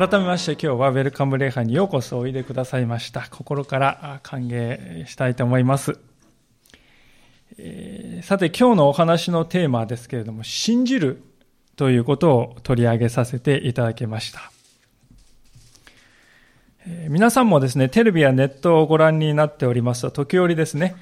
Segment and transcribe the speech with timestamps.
[0.00, 3.28] 改めまして今日はウェルカム礼拝にようこそおいでくださいました。
[3.30, 5.98] 心から歓迎したいと思います。
[7.58, 11.22] えー、さて今日のお話のテーマですけれども、信じる
[11.76, 14.50] ということを取り上げさせていただきました。
[16.86, 20.94] えー、皆さんもですね、テレビやネットをご覧になっておりますと、時折ですね、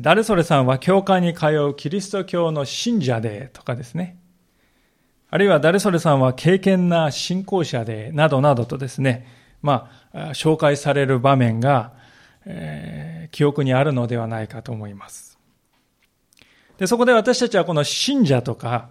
[0.00, 4.16] 誰それさんは教会に通うキリスト教の信者でとかですね、
[5.30, 9.26] あるいは誰それさんは敬虔な信仰者で、などなどとですね、
[9.62, 11.92] まあ、紹介される場面が、
[12.44, 15.38] えー、記憶にあるのではないかと思います。
[16.78, 18.88] で、そこで私たちはこの信者とか、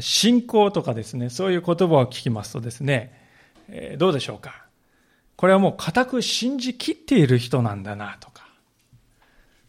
[0.00, 3.12] 信仰とかですね、そういう言葉を聞きますとですね、
[3.68, 4.64] えー、どうでしょうか？
[5.36, 8.48] これはもう固く信じきっている人なんだなとか、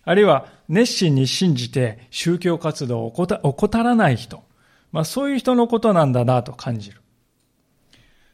[0.03, 4.43] あるいは熱心に信じて宗教活動を怠らない人、
[4.91, 7.01] まあそういう人のことなんだなと感じる。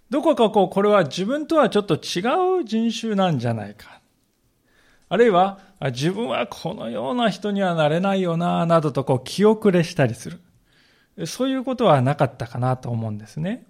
[0.10, 2.22] どこかこう、これは自分とはちょっと違
[2.62, 4.02] う人種なんじゃないか。
[5.10, 10.40] あるいは、自分はこのような人にはなれないよな、などとこう気遅れしたりする。
[11.26, 13.66] そういうことはなかったかなと思うんですね。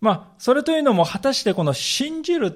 [0.00, 2.52] まあ、それというのも果たしてこの信じる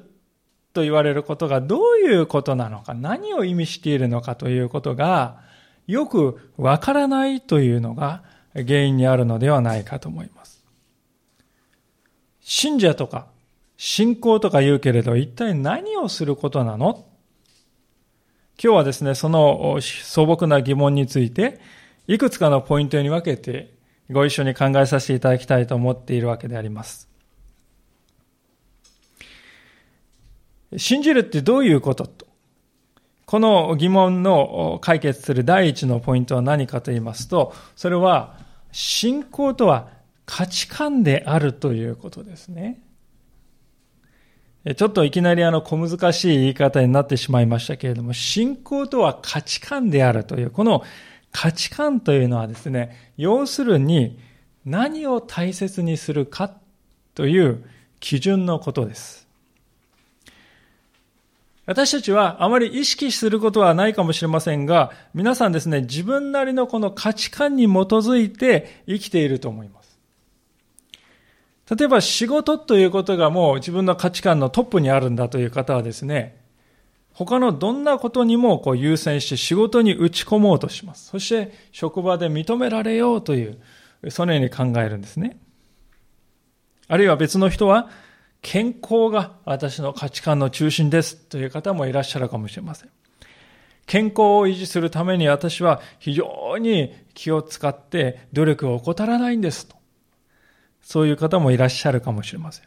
[0.72, 5.45] と言われることがどういうことなのか、何を意味しているのかということが、
[5.86, 8.22] よくわからないというのが
[8.54, 10.64] 原因にあるのではないかと思います。
[12.40, 13.26] 信者とか
[13.76, 17.04] 信仰とか言うけれど一体何をすることなの？
[18.62, 21.60] 今日はですね、その素朴な疑問について
[22.06, 23.74] いくつかのポイントに分けて
[24.10, 27.08] ご一緒に考えさせていただきたいと思っているわけであります。
[30.76, 32.06] 信じるってどういうこと？
[32.06, 32.25] と
[33.26, 38.38] この疑問の解決する第一のポイントは何かと言いますと、それは
[38.70, 39.88] 信仰とは
[40.26, 42.80] 価値観であるということですね。
[44.76, 50.84] ちょっといきなりあの小難しい言い方になってしまいましたけれども、信仰とは価値観であるという、この
[51.32, 54.20] 価値観というのはですね、要するに
[54.64, 56.52] 何を大切にするか
[57.14, 57.64] という
[57.98, 59.25] 基準のことです。
[61.66, 69.98] 私たちはあまり意識することはないかもしれませんが、皆さんですね、自分なりのこの価値観に基づいて生きていると思います。
[71.76, 76.40] 例えば仕事ということがもう自分の価値観のトップにあるんだという方はですね、
[77.12, 81.06] 他のどんなことにもこう優先して仕事に打ち込もうとします。
[81.08, 83.58] そして職場で認められようという、
[84.10, 85.40] そのように考えるんですね。
[86.86, 87.88] あるいは別の人は
[88.42, 92.90] 健康が私の価値観の中心ですという方もいらっしゃるかもしれません。
[93.86, 99.76] 健康を維持するために私は非常に気を使って努力を怠らないんですと。
[100.82, 102.64] そういう方もいらっしゃるかもしれません。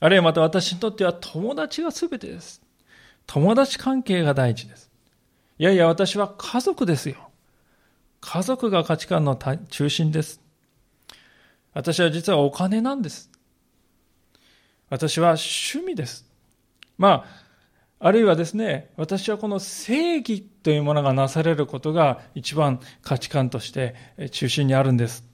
[0.00, 2.62] あるいはまた私にとっては友達が全てです。
[3.26, 4.90] 友達関係が大事です。
[5.58, 7.30] いやいや私は家族ですよ。
[8.20, 9.36] 家族が価値観の
[9.68, 10.40] 中心です。
[11.72, 13.29] 私は実はお金なんです。
[14.90, 16.26] 私は趣味です。
[16.98, 23.94] まあ、あるいはですね、私はこの正義というものがなされることが一番価値観として
[24.32, 25.24] 中心にあるんです。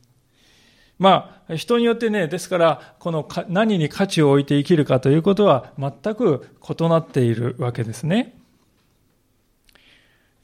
[0.99, 8.37] まあ、人によってね、ですから、この何に価値を置いて生きるかということは全く異なっているわけですね。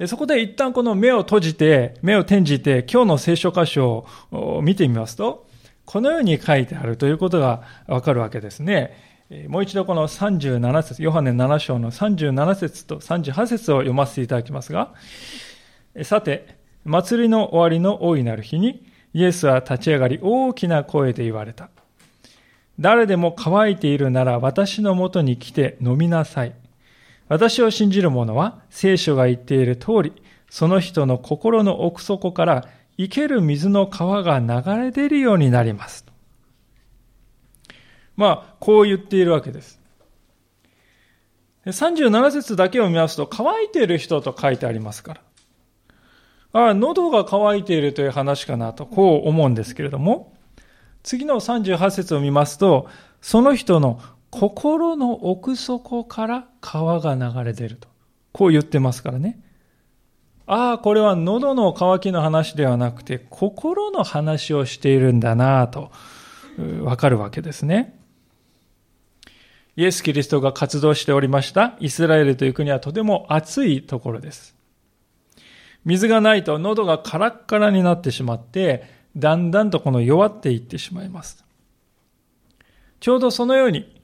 [0.06, 5.46] そこで一旦この目を閉じて、目を転じて、今日の聖書箇所を見てみますと、
[5.84, 8.96] このように書いてあるということがわかるわけですね。
[9.48, 14.92] もう一度この37節、ヨハネ7章の37節と38節を読ませていただきますが、
[16.02, 18.84] さて、祭りの終わりの大いなる日に、
[19.14, 21.70] イエスは立ち上がり大きな声で言われた。
[22.80, 26.54] 誰でも乾いているなら私のもとに来て飲みなさい。
[27.28, 30.12] 私を信じる者は聖書が言っている通り、
[30.50, 36.04] その人の心の奥底から生ける水の川が流れ出るようになります。
[38.16, 39.80] まあ、こう言っているわけです。
[41.66, 45.14] 37節だけを見ますと、乾いている人と書いてありますか
[46.52, 46.68] ら。
[46.68, 50.34] あ、喉が乾いているという話かなと、こう思うんですけれども、
[51.02, 52.88] 次の38節を見ますと、
[53.20, 54.00] その人の
[54.30, 57.88] 心の奥底から川が流れ出ると。
[58.32, 59.38] こう言ってますからね。
[60.54, 65.90] ああ、これは喉の渇きの話ではなくて、心の話をしているんだなと、
[66.82, 67.98] わかるわけですね。
[69.76, 74.54] イエス・キリストが活動しておりましたイスラエルという国はとても暑いところです。
[75.86, 78.84] 水がないと喉がカラッカラになってしまって、
[79.16, 81.46] だんだんとこの弱っていってしまいます。
[83.00, 84.02] ちょうどそのように、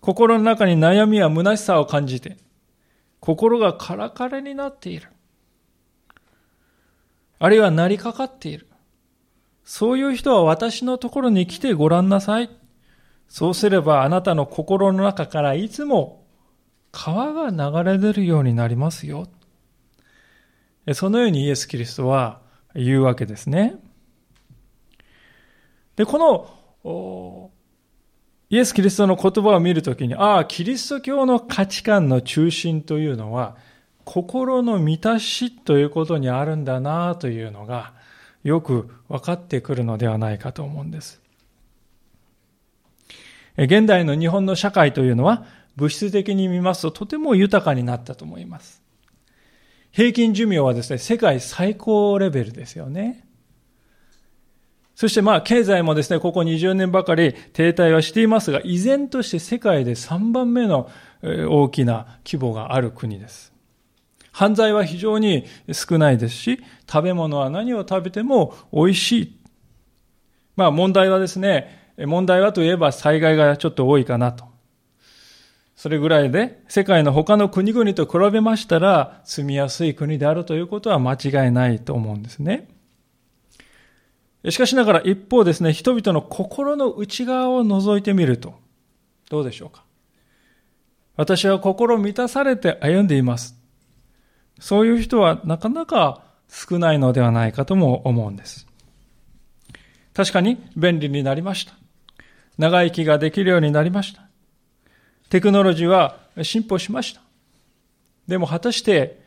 [0.00, 2.36] 心の中に悩みや虚しさを感じて、
[3.18, 5.08] 心がカラカラになっている。
[7.40, 8.68] あるいはなりかかっている。
[9.64, 12.50] そういう人は私のところに来てごらんなさい。
[13.28, 16.26] そうすればあなたの心の中からいつも
[16.92, 19.26] 川が流れ出るようになりますよ。
[20.92, 22.40] そのようにイエス・キリストは
[22.74, 23.76] 言うわけですね。
[25.96, 26.18] で、こ
[26.84, 27.50] の、
[28.50, 33.56] イエス・キリストの言葉を見るときに、ああ、キリスト教の価値観の中心というのは、
[34.12, 37.92] 心の満たしということにあるんだなというのが、
[38.42, 41.22] よく分かってくるのではないかと思うんです。
[43.56, 45.44] 現代の日本の社会というのは、
[45.76, 48.82] 物質的に見ますととても豊かになったと思います。
[49.92, 53.24] 平均寿命はですね、世界最高レベルですよね。
[54.96, 60.90] そしてまあ経済もですね、ここ20年ばかり停滞はしていますが、依然として世界で3番目の
[61.22, 63.49] 大きな規模がある国です。
[64.32, 66.60] 犯罪は非常に少ないですし、
[66.90, 69.40] 食べ物は何を食べても美味しい。
[70.56, 74.44] まあ問題はですね、問題はといえば災害がちょっと多いかなと。
[75.76, 82.68] それぐらいで、世界の他の国々と比べましたら、住みやすい国であるということは間違いないと思うんですね。
[84.48, 88.54] しかしながら一方ですね、人々の心の内側を覗いてみると、
[89.28, 89.84] どうでしょうか。
[91.16, 93.59] 私は心満たされて歩んでいます。
[94.60, 98.66] そういう人はなかなか少ないのではないかとも思うんです。
[100.14, 101.72] 確かに便利になりました。
[102.58, 104.22] 長生きができるようになりました。
[105.30, 107.22] テクノロジーは進歩しました。
[108.28, 109.20] でも果たして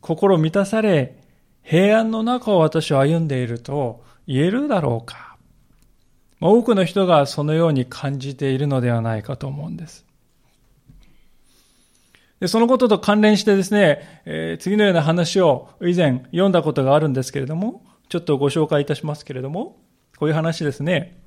[0.00, 1.16] 心満たされ
[1.62, 5.36] 平安の中を私は歩んでいると言えるだろうか。
[6.40, 10.03] 多くの人がそのように感じているのではないかと思うんです。
[12.40, 19.76] でそのことと関連してですね、えー、次のような話を以前読んだことがあるんですけれども、ちょっとご紹介いたしますけれども、
[20.18, 21.20] こういう話ですね。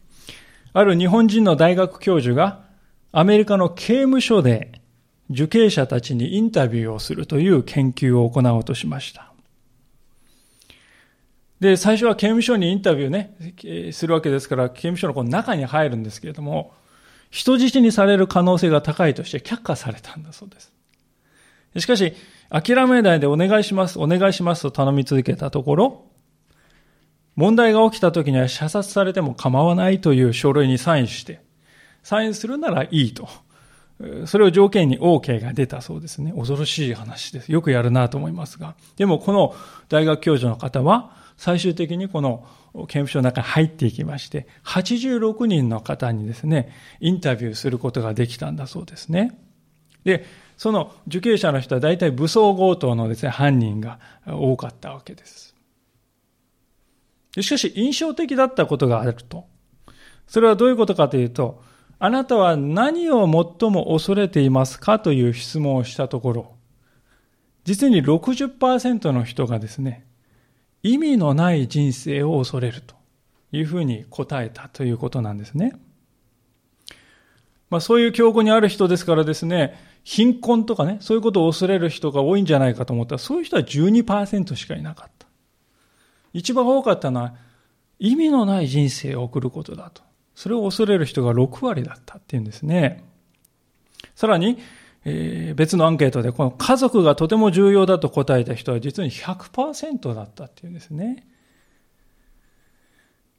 [0.74, 2.66] ある日本人の大学教授が
[3.12, 4.82] アメリカの刑務所で
[5.30, 9.34] 受刑者たちにインタビューをするという研究を行おうとしました。
[11.60, 16.74] で、最初は刑務所にインタビューね、するわけですから、刑務所のこの中に入るんですけれども、
[17.32, 20.72] 人質にされる可能性が高いとして却下されたんだそうです。
[21.80, 22.14] しかし、
[22.50, 26.06] 諦めないでお願いします、お願いしますと頼み続けたところ、
[27.36, 31.42] 問題が起きた時には射殺されても構わないという書類にサインして、
[32.04, 33.30] サインするならいいと。
[34.26, 36.32] それを条件に OK が出たそうですね。
[36.32, 37.52] 恐ろしい話です。
[37.52, 38.76] よくやるなと思いますが。
[38.96, 39.56] でもこの
[39.90, 42.48] 大学教授の方は、最終的にこの
[42.88, 49.38] 刑務所の中に入っていきまして、86人の方にですね、インタビューすることができたんだそうですね。
[50.04, 50.26] で、
[50.58, 55.56] その受刑者の人は大体武装強盗のですね、犯人が多かったわけです。
[57.40, 59.46] しかし、印象的だったことがあると。
[60.26, 61.62] それはどういうことかというと、
[62.00, 63.26] あなたは何を
[63.60, 66.56] 最も恐れていますかという質問をしたところ、
[67.64, 70.06] 実に60%の人がですね、
[70.82, 72.96] 意味のない人生を恐れると
[73.52, 75.74] いうふうに答えたということなんですね。
[77.70, 85.28] まあそういう境遇にある人ですからですね、貧困とかね、そういうことを恐れる人が多いんじゃないかと思ったら、そういう人は12%しかいなかった。
[86.34, 87.36] 一番多かったのは、
[88.00, 90.02] 意味のない人生を送ることだと。
[90.36, 93.04] それを恐れる人が6割だったっていうんですね。
[94.16, 94.60] さらに、
[95.04, 101.28] えー、別のアンケートで、この家族がとても重要だと答えた人は実に100%だったっていうんですね。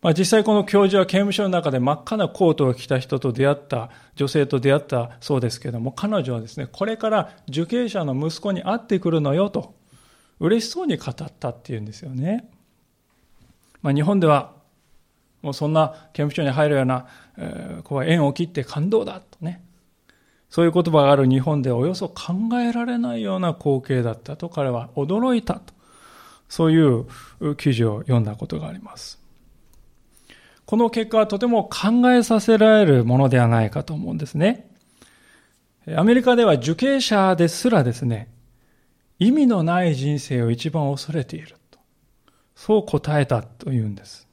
[0.00, 9.75] まあ、実際この教授は刑務所の中で真っ赤なコートを着た人と出会った、女性と出会ったそうですけども、彼女はですね、これから受刑者の息子に会ってくるのよと、
[10.38, 12.49] 嬉しそうに語ったっていうんですよね。
[13.83, 14.52] まあ、日本では
[15.43, 19.62] もうそんな刑務所に入るような、えー、こう縁を切って感動だとね。
[20.50, 25.75] そういう言葉がある日本でおよそ考えられないような光景だったと彼は驚いたと。
[26.49, 27.07] そういう
[27.57, 29.18] 記事を読んだことがあります。
[30.69, 34.69] この結果はとても考えさせられるものではないかと思うんですね。
[35.97, 38.29] アメリカでは受刑者ですらですね、
[39.19, 41.79] 意味のない人生を一番恐れていると。
[42.55, 44.29] そう答えたというんです。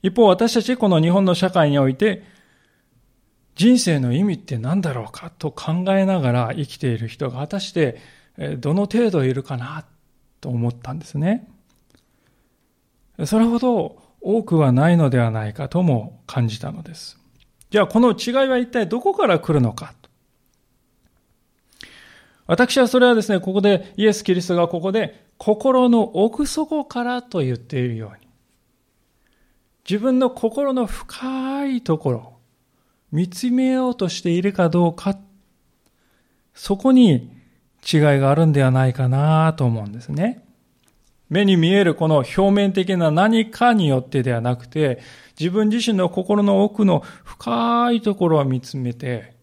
[0.00, 2.22] 一方私たちこの日本の社会において
[3.56, 7.98] 人生の意味って何だろうかと考えながら生きている人が果たして
[8.58, 9.84] どの程度いるかな
[10.40, 11.48] と思ったんですね。
[13.24, 17.16] それほど多くはないのではないかとも感じたのです。
[17.70, 19.94] じゃあこの違いは一体どこから来るのか
[22.46, 28.28] 私はそれはですね、ここでイエス・キリストがここで心の奥底からと言っているように、
[29.88, 32.32] 自分の心の深いところ、
[33.12, 35.18] 見つめようとしているかどうか、
[36.54, 37.30] そこに
[37.84, 40.45] 違いがあるんではないかなと思うんですね。
[41.28, 45.00] 目に見えるこの表面的な何かによってではなくて、
[45.38, 49.34] 自分自身の心の奥の深いところを見つめて、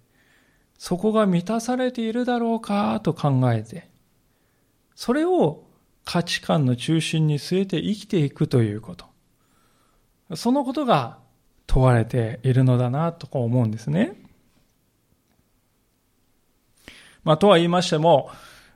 [0.77, 3.89] そこが満たされているだろうかと考えて、
[4.95, 5.63] それを
[6.05, 9.05] 価値観の中心に据えて生きていくということ。
[10.35, 11.19] そのことが
[11.67, 14.21] 問われているのだなと思うんですね。
[17.23, 18.29] まあ、とは言いましても、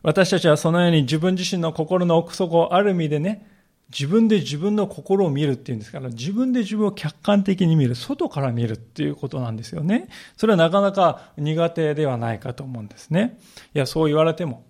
[0.03, 3.47] 私たちはそのように自分自身の心の奥底をある意味でね、
[3.89, 10.09] 自分で自分の心を見るっていうんですから、自分で自分を客観的に見る、外から見るっていうことなんですよね。
[10.35, 13.39] それはなかなか苦手ではないかと思うんですね。
[13.73, 14.63] いや、そう言われても、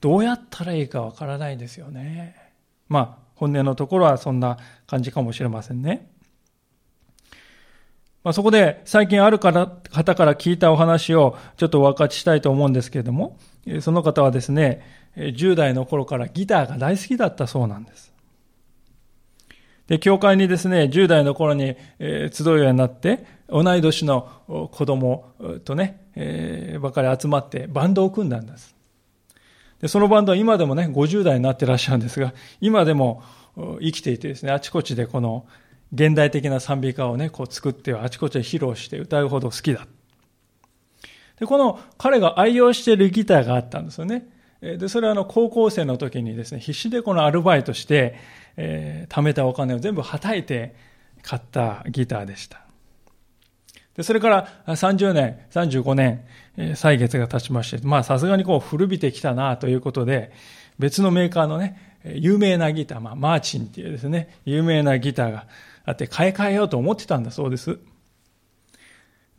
[0.00, 2.34] どうやったらいいかわからないですよね。
[2.88, 6.10] まあ、本音のところはそんな感じかもしれませんね。
[8.22, 9.66] まあ、そこで最近ある方
[10.14, 13.38] から聞いたお話をちょっとお分かちしたいと思うんですけれども、
[13.80, 14.82] その方はですね、
[15.16, 18.12] 10代の頃からギターが大好きだったそうなんです。
[19.86, 24.28] で、教会にですね、10代の頃に、集うようになって、同い年の
[24.70, 25.32] 子供
[25.64, 26.06] とね、
[26.80, 28.76] ばかり集まってバンドを組んだんです。
[29.80, 33.22] で、そのバンドは今でもね、50代になってらっしゃるんですが、今でも
[33.80, 35.46] 生きていてですね、あちこちでこの
[35.92, 39.86] 現代的な賛美歌をね、こう作ってあちこちで披露して歌うほど好きだ。
[41.38, 44.28] で、この彼が愛用しているギターがあったんですよね。
[44.60, 48.14] で、それはあの高校生の時にですね、必死でこのアルバイトして、
[48.56, 50.76] えー、貯めたお金を全部はたいて
[51.22, 52.60] 買ったギターでした。
[53.96, 56.24] で、それから30年、35年、
[56.56, 60.30] えー、歳月が経ちまして、まあさすがにこう古びてきたなということで、
[60.78, 65.46] 別のメーカーのね、有名なギター、まあマーチンっていうですね、有名なギターが
[65.84, 67.78] あって買い替えようと思ってたんだそうです。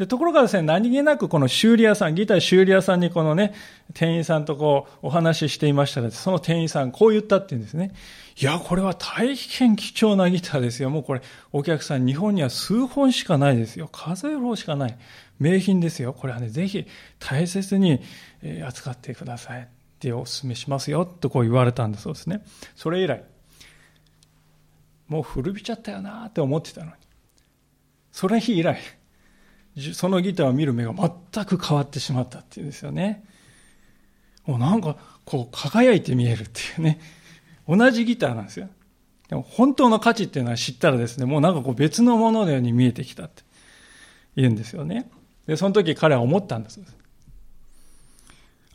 [0.02, 3.54] で、ところがですね、何気なくこの修理屋さん、ギター修理屋さんにこのね、
[3.94, 7.94] 店員さんとこう、お話ししていましたら、その店員さんこう言ったって言うんですね。
[8.42, 10.90] いや、これは大変貴重なギターですよ。
[10.90, 11.22] もうこれ、
[11.52, 13.90] お客さん、日本には数本しかないですよ。
[13.92, 14.98] 数える方しかない。
[15.38, 16.14] 名品ですよ。
[16.14, 16.88] これはね、ぜひ
[17.20, 18.00] 大切に
[18.66, 19.66] 扱ってくださいっ
[20.00, 21.06] てお勧めしますよ。
[21.06, 22.44] とこう言われたんだそうですね。
[22.76, 23.24] それ以来、
[25.12, 26.94] もう古びちゃったよなって思ってたのに。
[28.14, 28.80] それ以来、
[29.94, 33.26] そのギターを見る目が全く変わってしまったっていうんですよね。
[34.46, 37.02] もうなんか、こう輝いて見えるっていうね。
[37.68, 38.70] 同じギターなんですよ。
[39.28, 43.44] でも本当の価値っていうのは知ったらですね、もうなんかこう別のもののように見えてきたって
[44.38, 45.12] 言うんですよね。
[45.46, 46.80] で、その時彼は思ったんです。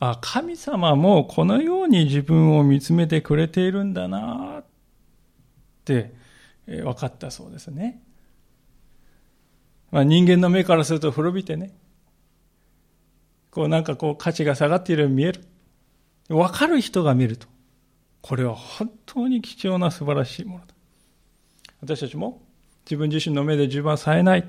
[0.00, 4.64] あ、神様もこのように自分を見つめてくれているんだなっ
[5.86, 6.25] て
[6.66, 8.02] 分かったそうですね。
[9.90, 11.72] まあ、人間の目からすると滅びてね、
[13.50, 15.44] こうなんかこう価値が下がっているように見える。
[16.28, 17.46] わかる人が見ると、
[18.20, 20.74] これは本当に貴重な素晴らしいものだ。
[21.80, 22.42] 私たちも
[22.84, 24.44] 自分自身の目で自分は冴えない。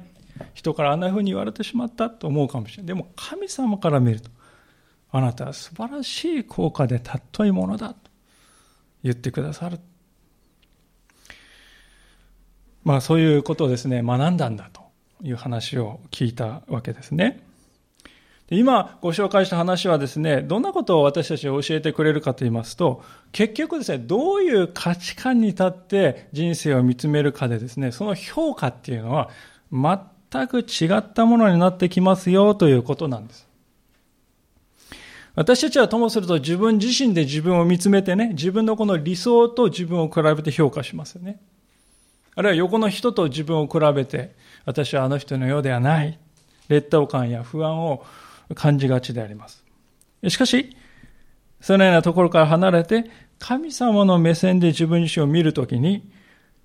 [0.53, 2.87] 人からあんな風に言われてしまったと思うかもしれない。
[2.87, 4.29] でも神様から見ると、
[5.11, 7.95] あなたは素晴らしい効果で尊いものだと
[9.03, 9.79] 言ってくださる。
[12.87, 14.87] まあそういうことをですね、学んだんだと。
[15.23, 17.43] いう話を聞いたわけですね。
[18.47, 23.03] で今ご紹介した話はですね、どんなことを私たちに教えてくれるかと言いますと、
[23.33, 29.29] 結局ですね、どういう価値観に立って人生を見つめるかでですね、その評価っていうのは
[29.71, 33.47] 全く違ったものになってきますよということなんです。
[35.35, 41.39] 私たちはともすると自分自身で自分を見つめてね、自分のこの理想と自分を比べて評価しますよね。
[42.37, 46.19] あるいは横の人と自分を比べて、私はあの人のようではない。
[46.69, 48.05] 劣等感や不安を
[48.53, 49.65] 感じがちであります。
[50.27, 50.77] しかし、
[51.61, 56.11] そのようなところから離れて、神様の目線で自分自身を見るときに、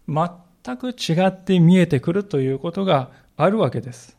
[0.07, 4.19] 全く違って見えてくるということがあるわけです。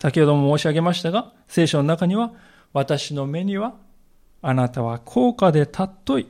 [0.00, 2.34] 先ほども申し上げましたが、聖書の中には、
[2.74, 3.74] 私の目には、
[4.42, 6.26] あなたは高価で尊い。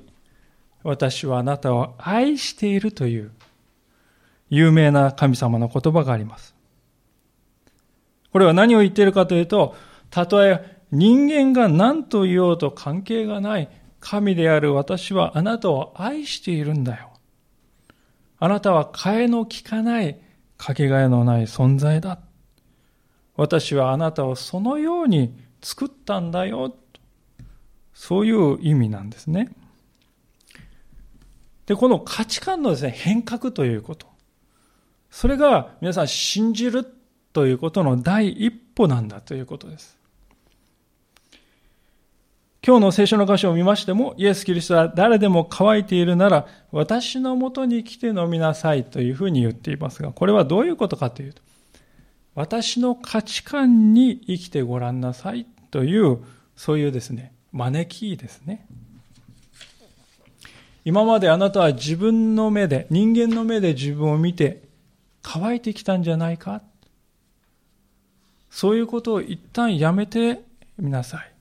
[0.85, 3.33] 私はあなたを愛しているという
[4.55, 6.55] 有名な神様の言葉があります。
[8.33, 9.77] これは何を言っているかというと、
[10.11, 13.69] たとえ人間が何と言おうと関係がない
[14.01, 17.11] 神である私はあなたを愛しているんだよ。
[18.39, 20.19] あなたは替えの利かない
[20.57, 22.21] かけがえのない存在だ。
[23.37, 26.77] 私はあなたをそのように作ったんだよ。
[27.93, 29.51] そういう意味なんですね。
[31.67, 34.14] で、この価値観のですね、変革ということ。
[35.15, 36.85] それが皆さん信じる
[37.33, 39.97] ということの第一歩なんだということです。
[42.67, 51.43] 今日の聖書の箇所を見ましても、イエス・キリストは誰でも乾いているなら、私のもとに来て飲みなさいというふうに言っていますが、これはどういうことかというと、
[52.35, 56.19] 私の価値観に生きてごらんなさいという、
[56.57, 58.67] そういうですね、招きですね。
[60.85, 64.64] 今まであなたは自分の目で、人間の目で自分を見て
[65.27, 66.63] 乾いてきたんじゃないか？
[68.51, 70.43] そういうことを一旦やめて
[70.79, 71.33] みなさい。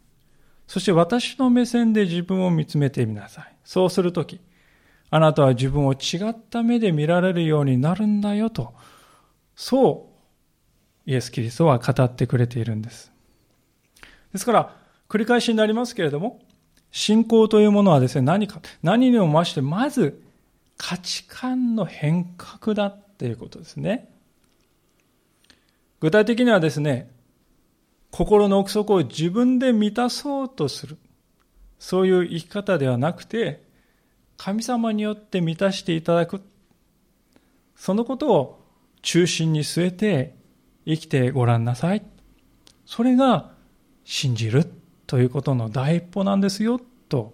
[0.66, 3.56] そして私の目線で自分を見つめてみなさい。
[3.64, 4.40] そうするとき、
[5.10, 5.98] あなたは自分を違
[6.30, 8.74] った目で見られるようになるんだよと、
[9.56, 10.10] そ
[11.06, 13.12] うイエス・キリストは語ってくれているんです。
[14.32, 14.76] ですから、
[15.10, 16.40] 繰り返しになりますけれども、
[16.92, 20.24] 信仰というものはですね、何か、何にも増して、まず
[20.78, 24.10] 価値観の変革だっていうことですね。
[26.00, 27.12] 具体的にはですね、
[28.12, 30.98] 心の奥底を自分で満たそうとする。
[31.80, 33.64] そういう生き方ではなくて、
[34.38, 36.42] 神様によって満たしていただく。
[37.76, 38.66] そのことを
[39.02, 40.36] 中心に据えて
[40.86, 42.04] 生きてごらんなさい。
[42.86, 43.52] それが
[44.04, 44.66] 信じる
[45.08, 46.80] ということの第一歩なんですよ、
[47.10, 47.34] と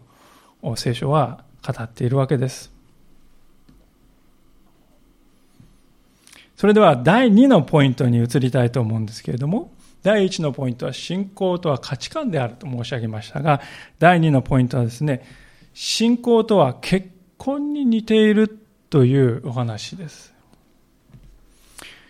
[0.75, 2.78] 聖書は語っているわけです。
[6.59, 9.71] それでは第2のポイントに移りたいと思うんですけれども、
[10.03, 13.61] 第1のポイントは信仰とは価値観であると申し上げましたが、
[13.97, 15.23] 第2のポイントはですね、
[15.73, 20.33] 信仰とは結婚に似ているというお話です。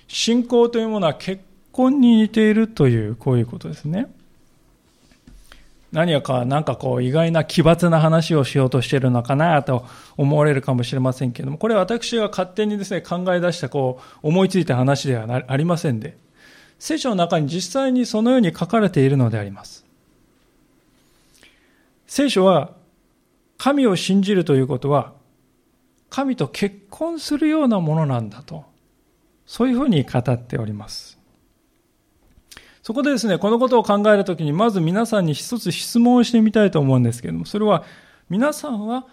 [0.08, 4.08] 信仰というものは結婚に似ているという、こういうことですね。
[5.92, 9.86] 何か、なんかこう、意外な奇抜な話をしようとしているのかなと
[10.18, 16.18] 思われるかもしれませんけれども、これは私が勝手にですね、考え出した、こう、思いついた話ではありませんで、
[16.80, 19.86] 聖書の中に実際にそのように書かれているのであります。
[22.08, 22.72] 聖書は
[23.58, 25.14] 神を信じるということは
[26.10, 28.66] 神と結婚するようなものなんだと、
[29.46, 31.19] そういうふうに語っております。
[32.82, 37.84] そこでですね、このことを考えるときに、まず皆さんに一つ質問をしてみたいと思うんですけれども、それは、
[38.30, 39.06] 皆さんは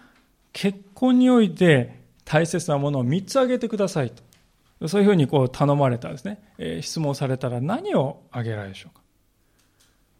[0.53, 4.87] 結婚において大切なものを3つ挙げてくださいと。
[4.87, 9.01] そういうふうにこう頼まれたですね、えー、質問されたら何をあげられるでしょうか。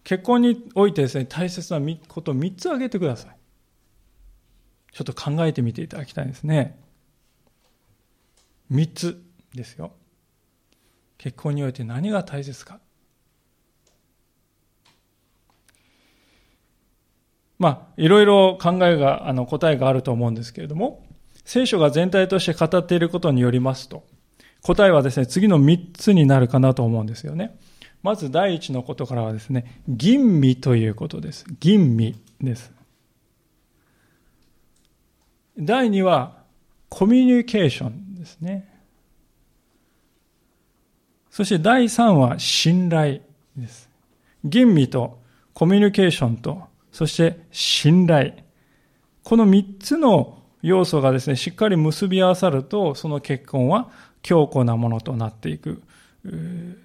[0.03, 3.37] 結婚においてですね、大切なことを3つ挙げてください。
[4.93, 6.79] ちょっと考えてみていただきたいですね。
[8.71, 9.91] 3つですよ。
[11.17, 12.79] 結婚において何が大切か。
[17.59, 21.03] まあ、いろいろ考えが、あの、答えがあると思うんですけれども、
[21.43, 24.03] 聖書が全体として語っていることによりますと、
[24.61, 27.57] 答えはですね、次の3つになるかなと思うんですよね。
[28.03, 31.45] まず第一のことからはですね、吟味ということです。
[31.59, 32.71] 吟味です。
[35.57, 36.37] 第2は、
[36.89, 38.69] コミュニケーションですね。
[41.31, 43.21] そして第3は、信頼
[43.55, 43.89] です。
[44.43, 45.19] 吟味と
[45.53, 46.66] コミュニケーションと、
[46.97, 48.33] そして信頼。
[49.21, 53.91] この3つの要素がですね、しっかり結び合わさると、その結婚は
[54.23, 55.83] 強固なものとなっていく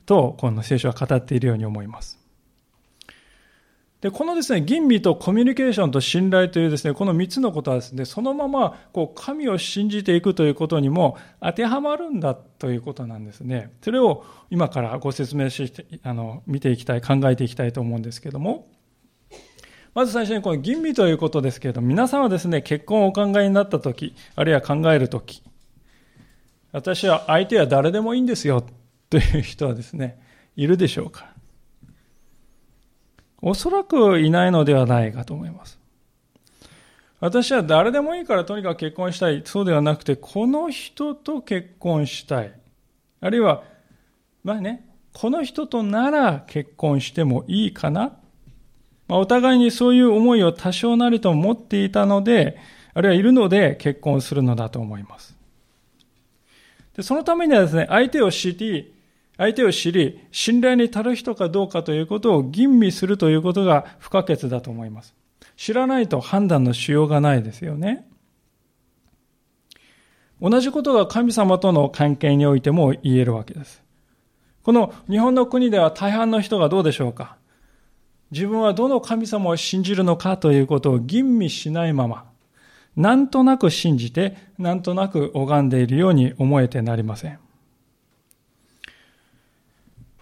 [0.05, 2.19] と、この聖書は語っているように思います。
[4.03, 13.73] で、このですね、吟味とコミュニケーションと信頼というですね、この3つのことはですね、そのまま、こう、神を信じていくということにも当てはまるんだということなんですね。
[13.81, 18.69] それを今からご説明して、あの、見ていきたい、考えていきたいと思うんですけども、
[19.95, 25.43] まず最初にこの吟味ということですけれども、皆さんはですね、結婚をお考えになったとき、あるいは考えるとき、
[26.73, 28.65] 私は相手は誰でもいいんですよ
[29.11, 30.19] という人はですね、
[30.57, 31.33] いるでしょうか
[33.43, 35.79] おそらくいないのではないかと思います。
[37.21, 39.43] 私は誰でもいいからとにかく結婚したい。
[39.45, 42.53] そうではなくて、この人と結婚したい。
[43.21, 43.63] あるいは、
[44.43, 48.17] まあね、この人となら結婚してもいいかな。
[49.09, 52.59] まあ、お互いにそういう思いを多少なりと持っていたので、
[52.95, 55.37] あるいはいるので結婚するのだと思います。
[56.97, 58.93] でそのためにはですね、相手を知り、
[59.39, 65.15] 相手を知り、信頼に足る人かどうかということを吟味するということが不可欠だと思います。
[65.57, 68.07] 知らないと判断のしようがないですよね。
[70.41, 73.83] 同じことが神様との関係においても言えるわけです。
[74.65, 77.37] この日本の国では大半の人がどうでしょうか？
[78.33, 82.25] 自分はどの神様を信じるのかということを吟味しないまま、
[82.97, 87.39] なんとなく信じて、なんとなく拝んでいるように思えてなりません。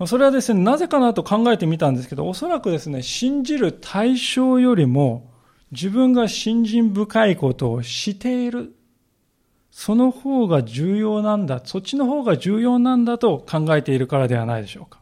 [0.07, 5.31] それはですね、なぜかなと考えてみたんですけど、おそらくですね、信じる対象よりも、
[5.70, 8.75] 自分が信心深いことをしている。
[9.70, 11.61] その方が重要なんだ。
[11.64, 15.00] そっちの方が重要なんだと考えているからではないでしょうか。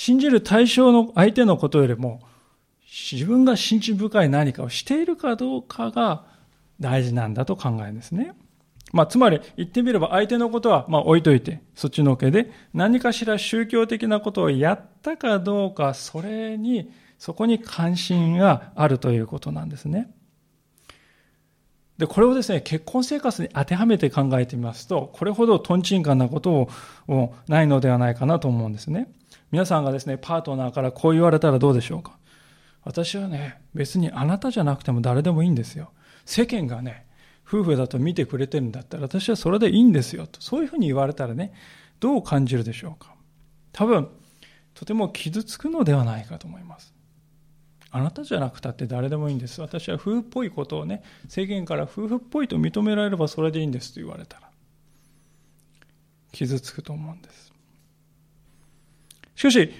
[0.00, 2.20] 信じる対象の相手のことよりも、
[3.10, 6.24] 自分が信心深い何かをしているかどうかが
[6.78, 8.30] 大事なんだと考えるんですね。
[8.92, 20.14] まあ、つまり言ってみれば相手のことはまあ置いといて、そっちのけで何かしら宗教的なことをやったかどうか、それに、そこに関心があるということなんですね。
[21.98, 26.68] で、これをですね、結婚生活に当てはめて考えてみますと、これほどトンチンカンなこと
[27.08, 29.12] をないのではないかなと思うんですね。
[29.50, 32.18] 皆さんがですね、パートナーからこう言われたらどうでしょうか？
[32.84, 35.92] 私はね、別にあなたじゃなくても誰でもいいんですよ。
[36.24, 37.06] 世間がね、
[37.50, 41.54] 夫婦だと見てくれてるんだったら私はそれでいいんですよとそういうふうに言われたらね
[41.98, 43.14] どう感じるでしょうか？
[43.72, 44.08] 多分
[44.74, 46.92] とても傷つくのではないかと思います
[47.90, 54.50] あなたじゃなくたって誰でもいいんです私は夫婦っぽいことをね世間から夫婦っぽいと認められればそれでいいんですと言われたら
[56.32, 57.47] 傷つくと思うんです
[59.38, 59.72] しかし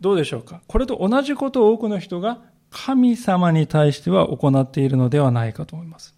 [0.00, 0.62] どうでしょうか？
[0.68, 2.38] これと同じことを多くの人が
[2.70, 6.14] 神様に対しては行っているのではないかと思います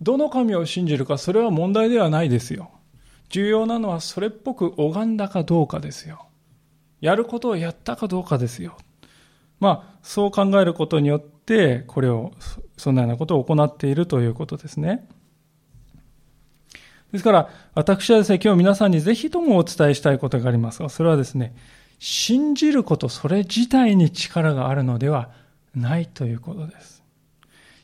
[0.00, 2.70] どの神を信じるか、それは問題ではないですよ。
[3.28, 6.26] 重要なのはそれっぽく拝んだかどうかですよ。
[7.00, 8.76] やることをやったかどうかですよ。
[9.58, 12.32] まあ、そう考えることによって、これを、
[12.76, 15.08] そんなようなことを行っているということですね。
[17.12, 21.54] ですから、私はですね、今日皆さんにぜひともお伝えしたいことがありますが、それはですね、
[21.98, 25.30] 信じること、それ自体に力があるのでは
[25.74, 27.02] ないということです。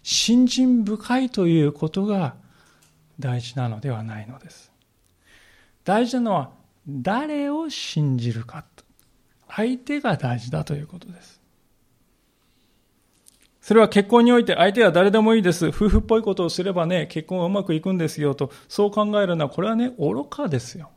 [0.02, 2.34] 信心深いということが
[3.20, 4.72] 大事なのではないのです。
[5.84, 6.50] 大事なのは
[6.88, 8.64] 誰を信じるか。
[9.50, 11.37] 相手が大事だということです。
[13.68, 15.66] それは結婚において相手は誰でもいいです。
[15.66, 20.88] 夫婦っぽいことをすればね、結婚はうまくいくんですよと、そう考えるのは、これはね、愚かですよ。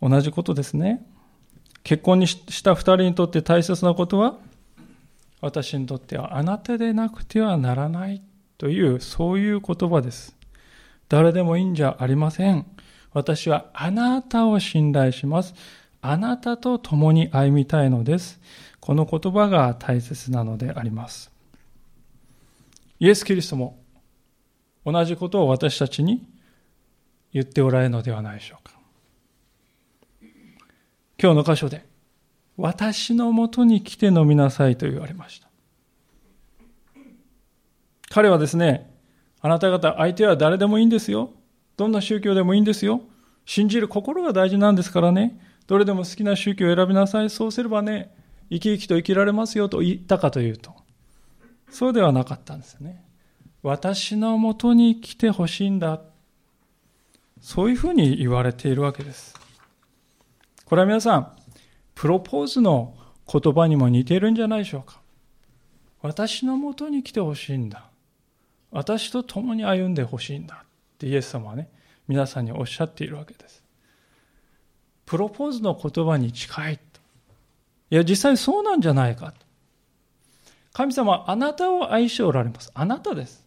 [0.00, 1.06] 同じことですね。
[1.84, 4.34] 結婚にした二人にとって大切なことは、
[5.40, 8.20] 私にとってはあなたでなくてはならない
[8.58, 10.34] というそういう言葉です。
[11.08, 12.66] 誰でもいいんじゃありません。
[13.12, 15.54] 私はあなたを信頼します。
[16.00, 18.40] あなたと共に歩みたいのです。
[18.82, 21.30] この言葉が大切なのであります。
[22.98, 23.80] イエス・キリストも
[24.84, 26.26] 同じことを私たちに
[27.32, 28.72] 言っておられるのではないでしょうか。
[31.16, 31.86] 今日の箇所で
[32.56, 35.48] 私のもとに来て飲みなさいと言われました。
[38.10, 38.90] 彼はですね、
[39.40, 41.30] あなた方、相手は誰でもいいんですよ。
[41.76, 43.00] どんな宗教でもいいんですよ。
[43.46, 45.38] 信じる心が大事なんですからね。
[45.68, 47.30] どれでも好きな宗教を選びなさい。
[47.30, 48.20] そうすればね、
[48.52, 50.74] 生き生きと生きられますよと言ったかというと、
[51.70, 53.02] そうではなかったんですね。
[53.62, 56.02] 私のもとに来てほしいんだ。
[57.40, 59.34] そういうふうに言われているわけです。
[60.66, 61.32] これは皆さん、
[61.94, 62.94] プロポーズの
[63.26, 65.00] 言葉にも似ているんじゃないでしょうか。
[66.02, 67.88] 私のもとに来てほしいんだ。
[68.70, 70.64] 私と共に歩んでほしいんだ。
[70.64, 70.66] っ
[70.98, 71.70] てイエス様はね、
[72.06, 73.64] 皆さんにおっしゃっているわけです。
[75.06, 76.80] プロポーズの言葉に近い。
[77.92, 79.34] いや、実際そうなんじゃないか。
[80.72, 82.70] 神様はあなたを愛しておられます。
[82.72, 83.44] あなたです。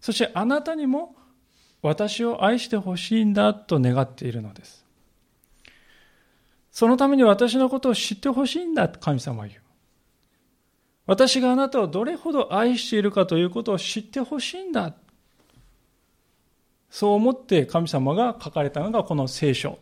[0.00, 1.14] そしてあなたにも
[1.82, 4.82] 私を愛してほしいんだと願っているのです。
[6.70, 9.60] そのために私のことを知ってほしいんだと神様は言う。
[11.04, 14.94] 私があなたをどれほど愛しているかということを知ってほしいんだ。
[16.88, 19.78] そう思って神様が書かれたのがこの聖書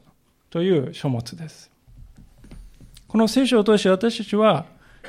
[0.51, 1.74] という書物です。
[3.15, 4.67] この聖書を通して私たちは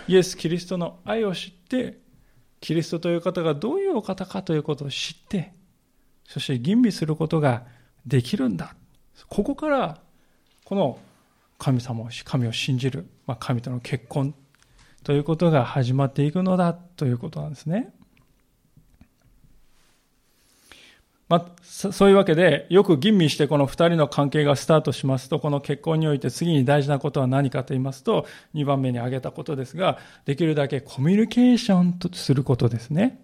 [0.08, 1.98] イエス・キリストの愛を知って、
[2.62, 5.54] キリストという方がどういうお方かということを知って、
[6.24, 7.64] そして吟味することが
[8.06, 8.76] できるんだ。
[9.28, 10.02] ここから
[10.66, 11.00] この
[11.58, 14.36] 神様を、神を信じる、まあ、神との結婚
[15.04, 17.92] ということが始まっていくのだということなんですね。
[21.28, 33.20] まあ、そういうわけで、よく吟味してこの二人の関係がスタートしますと、この結婚において次に大事なことは何かと言いますと、2番目に挙げたことですが、できるだけコミュニケーションとすることですね。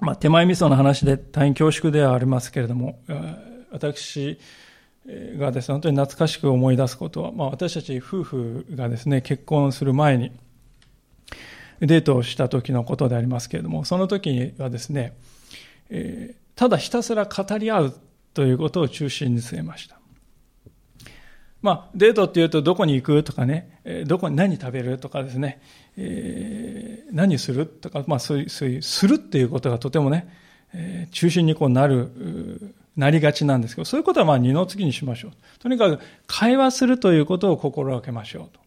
[0.00, 2.98] まあ、手前味噌の話で大変恐縮ではありますけれども、
[3.70, 4.38] 私
[5.38, 10.32] がですね、本当に懐かしく思い出すことは、まあ、私たち夫婦がですね、結婚する前に、
[11.86, 15.14] デートをした時のことでありますけれども、その時はですね、
[15.90, 18.00] えー、ただひたすら語り合う
[18.32, 19.98] ということを中心に据えました。
[21.62, 25.62] まあ、デートっていうとどこに行くとかね、どこに何食べるとかですね、
[25.96, 30.28] えー、何するとか、まあそういう、そういう、するっていうことがとてもね、
[30.74, 35.32] えー、中心にこうなる、なりがちなんですけど、そういうことはまあ二の次にしましょう。
[35.58, 38.63] とにかく会話するということを心がけましょうと。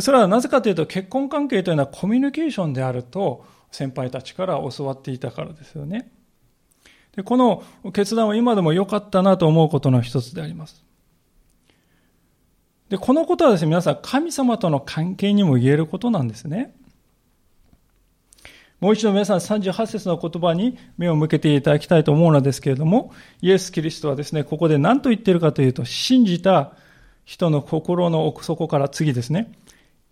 [0.00, 6.10] それはなぜかというと結婚関係というのはコミュニケーションであると先輩たちから教わっていたからですよね。
[7.16, 10.84] でこの決断は今でも良かったなと思うことの一つであります。
[12.88, 16.74] で、このことはですね、皆さん神様との関係にも言えることなんですね。
[18.80, 26.72] もう一度皆さん38節の言葉に目を向けていただきたいと思うのですけれども、イエス・キリストはですね、ここで何と言ってるかというと、信じた
[27.24, 29.50] 人の心の奥底から次ですね、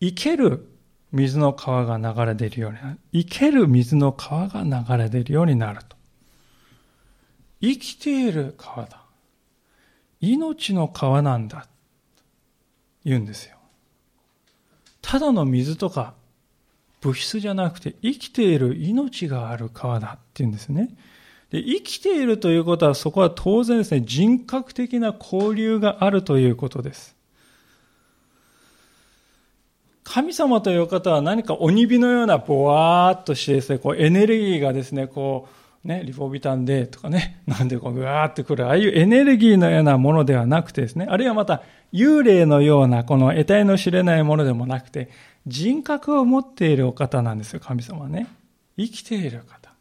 [0.03, 0.69] 生ける
[1.12, 2.99] 水の川が流れ出るようになる。
[3.12, 5.97] 生ける水の川が流れ出るようになると。
[7.61, 9.01] 生きている川だ。
[10.21, 11.69] 命の川なんだ。
[13.05, 13.57] 言うんですよ。
[15.01, 16.15] ただの水とか
[17.01, 20.88] 物質じゃなくて生きている命がある川だって言うんですね。
[21.51, 27.12] で生きているということはそこは当然ですね、人格的な交流があるということです。
[30.12, 35.48] 神様という方は何か鬼火のようなぼわーっとしてですね、こうエネルギーがですね、こ
[35.83, 41.62] う、ね、リポビタンでとかね、 なんでこうぐわーってくる、ああいうエネルギーのようなものではなくてですね、あるいはまた
[41.94, 45.09] 幽霊のようなこの得体の知れないものでもなくて、
[45.46, 48.27] 人格を持っているお方なんですよ、神様はね。
[48.77, 49.72] 生きている方。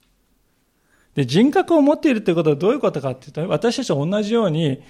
[1.14, 4.82] で、人格を持っているということはどういうことかっていうと、私たちは同じように、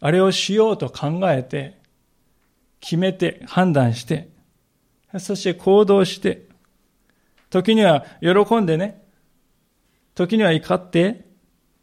[0.00, 1.80] あれをしようと考えて、
[2.80, 4.31] 決めて、判断して、
[5.18, 6.46] そして行動して、
[7.50, 9.02] 時には喜んでね、
[10.14, 11.24] 時には怒って、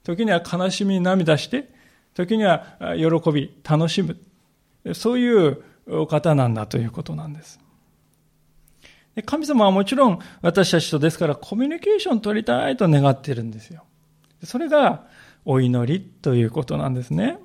[0.04, 1.70] 時には悲しみに涙して、
[2.13, 4.18] 時には喜び、楽しむ。
[4.94, 7.60] そういうお方なんだということなんです。
[9.26, 13.84] 神様はもちろん私たちとですからコミュニケーション取りたいと願っているんですよ。
[14.44, 15.06] それが
[15.46, 17.38] お祈りということなんですね。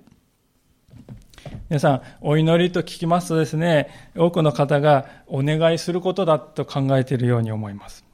[1.69, 8.05] 皆さん、お祈りと聞きますとですね、多くの方がお願いすることだと考えているように思います。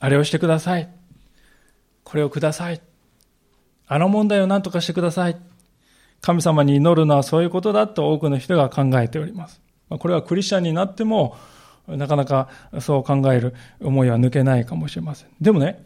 [0.00, 0.88] あれをしてください。
[2.04, 2.80] これをください。
[3.86, 5.36] あの問題を何とかしてください。
[6.20, 9.60] 神様に祈るのはそういうことだと多くの人が考えております。
[9.88, 11.36] これはクリスチャンになっても、
[11.86, 12.48] なかなか
[12.80, 15.28] そう考える思いは抜けないかもしれません。
[15.40, 15.82] でもね、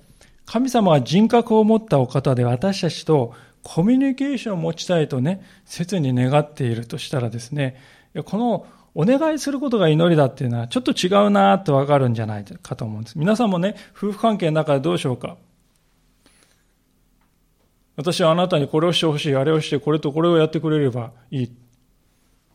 [0.46, 7.76] 神様は人格を持ったお方で私たちとコミュニケーションを持ちたいとね、切に願っているとしたらですね、
[8.24, 13.18] このお願いすることが祈りだっていうのはちょっと違うなとわかるんじゃないかと思うんです。
[13.18, 15.36] 皆さんもね、夫婦関係の中でどうしようか？
[17.96, 21.52] 私はあなたにこれをしてほしい、あれをして、これとこれをやってくれればいい。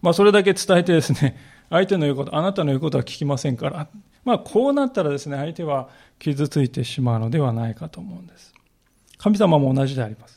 [0.02, 1.38] まあ、それだけ伝えてですね、
[1.70, 3.88] 相手の言うこと、あなたの言うことは聞きませんから。
[4.26, 5.90] まあ、こうなったらですね、相手は
[6.20, 8.54] 傷ついてしまうのではないかと思うんです。
[9.18, 10.37] 神様も同じであります。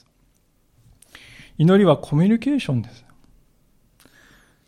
[1.60, 3.04] 祈りはコミュニケーションです。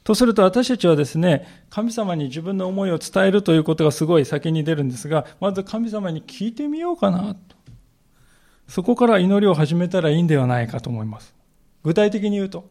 [0.04, 7.56] とすると私たちはですね、神様に自分の思いを伝えるということがすごい先に出るんですが、まず神様に聞いてみようかなと。
[8.68, 11.34] そこから祈りを始めたらいいんではないかと思います。
[11.82, 12.68] 具体的に言うと、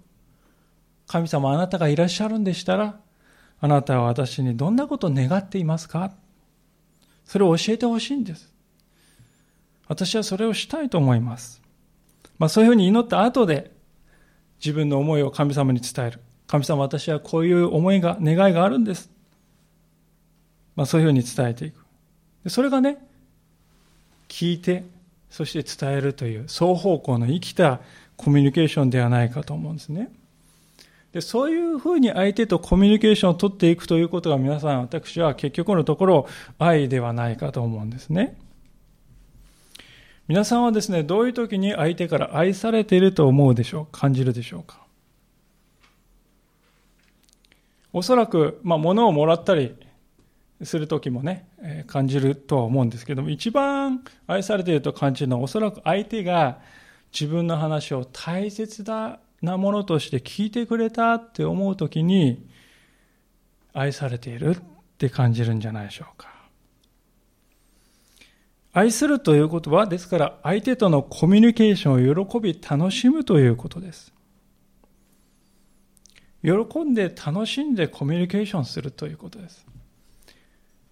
[1.07, 2.99] 神様あなたがいらっしゃるんでしたら、
[3.59, 6.11] あなたは私にどんなことを願っていますか？
[7.25, 8.53] それを教えてほしいんです。
[9.87, 11.59] 私はそれをしたいと思います。
[12.37, 13.80] まあそういうふうに祈った後で
[14.63, 16.19] 自分の思いを神様に伝える。
[16.47, 19.09] 神様私はこういう思いが、願いがあるんです。
[20.75, 21.85] まあそういうふうに伝えていく。
[22.43, 22.97] でそれがね、
[24.27, 24.83] 聞いて
[25.29, 27.79] そして伝えるという双方向の生きた
[28.17, 30.11] コミュニケーションではないかと思うんですね。
[31.13, 38.37] でそういうふうに相手とコミュニケーションを取っていくということが皆さん、私は結局のところ愛ではないかと思うんですね。
[40.31, 44.79] 皆さんはですね、どういう時に相手から愛されていると思うでしょう感じるでしょうか？
[47.91, 49.75] おそらく、まあ、物をもらったり、
[50.63, 56.61] する時もね、え感じるとは思うんですけども、一番愛されていると感じるのは、おそらく相手が
[57.11, 62.47] 自分の話を大切だなものとして聞いてくれたって思う時に、
[63.73, 64.61] 愛されているっ
[64.97, 66.30] て感じるんじゃないでしょうか。
[68.73, 74.13] 愛するということは、ですから相手とのコミュニケーションを喜び楽しむということです。
[76.43, 79.65] 喜んで楽しんでコミュニケーションするということです。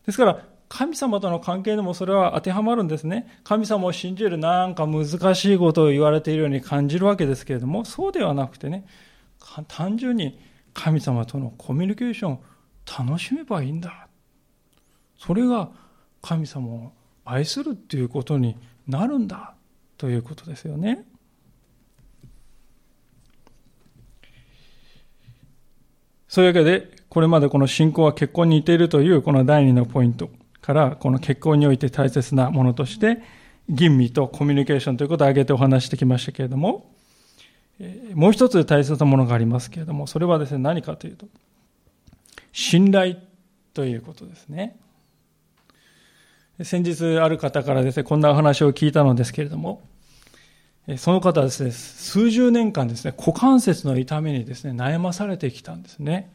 [0.06, 3.40] ですから、神様との関係でもそれは当てはまるんですね。
[3.44, 8.86] 神様を信じるなんか難しいことを言われているように感じるわけですけれども、そうではなくてね、
[9.68, 10.40] 単純に
[10.74, 12.42] 神様とのコミュニケーションを
[13.00, 14.08] 楽しめばいいんだ。
[15.18, 15.70] それが
[16.22, 16.92] 神様を
[17.32, 18.56] 愛するっていうことに
[18.88, 19.54] なるんだ
[19.98, 21.06] ということですよね。
[26.28, 30.30] そういうわけで、これまでこの信仰は結婚に似ているというこの第二のポイント
[30.62, 33.22] から、この結婚において大切なものとして、
[33.68, 36.94] 吟味とコミュニケーションということを挙げてお話してきましたけれども、
[38.14, 41.28] もう一つ大切なものがありますけれども、それはですね、何かというと、
[42.52, 43.16] 信頼
[43.74, 44.78] ということですね。
[46.62, 49.82] 先日ある方からですね、こんなお話を聞いたのですけれども、
[50.98, 56.34] その方はですね、数十年間ですね、股関節の痛みにですね、悩まされてきたんですね。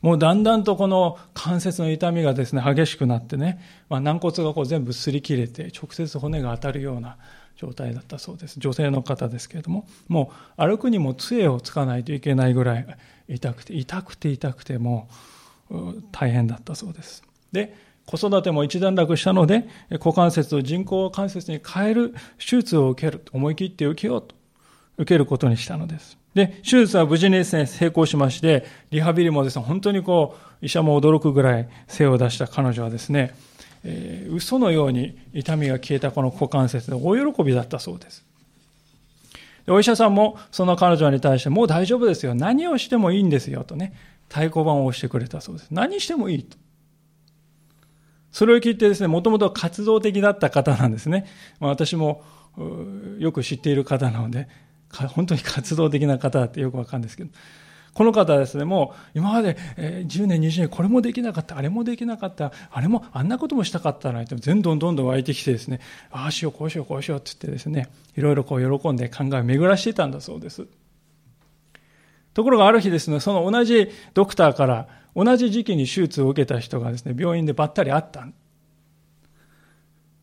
[0.00, 7.16] もうだんだんとこの関節の痛みがですね、激しくなってね、まあ、軟骨がこう全部擦り切れて、直接骨が当たるような
[7.56, 8.58] 状態だったそうです。
[8.58, 12.86] 女性の方ですけれども、もう歩くにも杖をつかないといけないぐらい
[13.28, 15.08] 痛くて、痛くて痛くても
[15.70, 17.22] う大変だったそうです。
[17.52, 23.24] で、子育ても一段落したので、股関節を人工関節に変える手術を受ける。
[23.32, 24.34] 思い切って受けようと。
[24.98, 26.18] 受けることにしたのです。
[26.34, 33.34] で、手術は無事にですね、成功しまして、リハビリもですね、本当にこう、医者も驚くぐらい精を出した彼女はですね、
[33.82, 38.24] えー、嘘のように痛みが消えたこの股関節で大喜びだったそうです。
[39.64, 42.34] でお医者さんもその彼女に対して、もう大丈夫ですよ。
[42.34, 43.64] 何をしてもいいんですよ。
[43.64, 43.94] とね、
[44.28, 45.68] 太鼓判を押してくれたそうです。
[45.70, 46.58] 何してもいいと。
[48.32, 51.26] それを聞いてですね、もともと活動的だった方なんですね。
[51.60, 52.22] まあ、私も
[53.18, 54.48] よく知っている方なので、
[54.90, 57.30] 本当に 活動的な方だってよくわかるんですけど、
[57.92, 70.66] この方はですね、もう今まで10年、20年、これもできなかった、あれもできなかった、あれも、あんなこともしたかったなって、全どんどんどん湧いてきてですね、ああしよう、こうしよう、こうしようって言ってですね、いろいろこう喜んで考えを巡らしていたんだそうです。
[72.32, 78.26] ところがある日ですね、その同じドクターから同じ時期に手術を受けた人がですね、病院でばったり会った。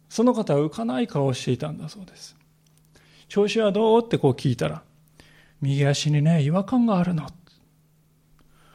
[0.09, 2.35] その方は浮かない顔をしていたんだそうです。
[3.27, 4.03] 調子はどう？
[4.03, 4.81] ってこう聞いたら、
[5.61, 7.27] 右足にね、違和感があるの。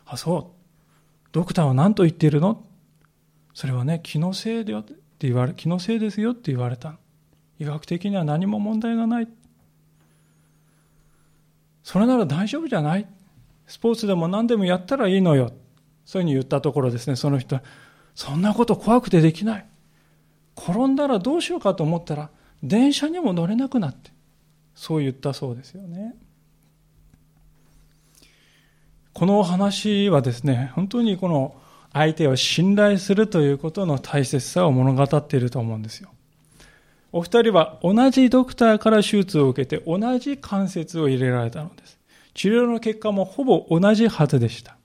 [0.07, 0.55] あ、そう。
[1.33, 2.64] ドクターは何と言っているの
[3.53, 6.98] それはね、気のせいだよって言われ、気のせいですよって言われた。
[7.59, 9.29] 医学的には何も問題がない。
[11.83, 13.07] それなら大丈夫じゃない
[13.66, 15.53] スポーツでも何でもやったらいいのよ。
[16.04, 17.62] そういうふうに言ったところですね、その人は、
[18.14, 19.66] そんなこと怖くてできない。
[20.56, 22.30] 転んだらどうしようかと思ったら、
[22.62, 24.12] 電車にも乗れなくなって。
[24.74, 26.14] そう言ったそうですよね。
[29.12, 31.54] この話はですね、本当にこの
[31.92, 36.10] 相手を信頼するということの大切さを物語っていると思うんですよ。
[37.12, 42.00] お二人は同じドクターから手術を受けて同じ関節を入れられたのです。
[42.34, 44.76] 治療の結果もほぼ同じはずでした。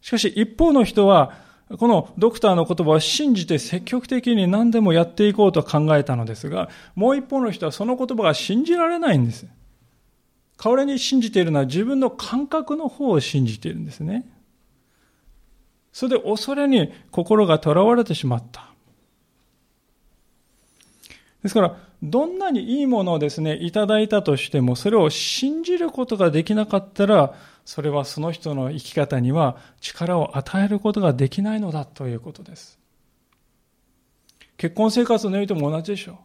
[0.00, 1.32] しかし一方の人は、
[1.78, 9.46] このドクターの言葉を信じて積極的に何でもやっていこうと考えたのですが、もう一方の人はその言葉が信じられないんです。
[10.62, 14.26] 代わりに信じているのは自分の感覚の方を信じているんですね。
[15.92, 18.68] それで恐れに心が囚われてしまった。
[21.42, 27.34] ですから、どんなにいいものをですね、いただいたとしても、それを信じることができなかったら、
[27.64, 32.78] それはその人の生き方には力を与えることができないのだということです。
[34.56, 36.16] 結婚生活においても同じでしょう。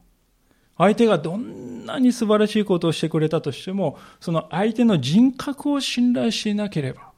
[0.78, 7.12] 相手がどんなに素晴らしいことをしてくれたとしても、その相手の人格を信頼していなければ、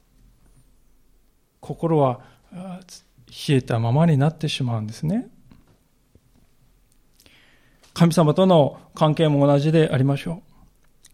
[1.60, 2.20] 心は
[2.52, 5.28] 冷えたままになってしまうんですね。
[7.94, 10.42] 神様との関係も同じでありましょう。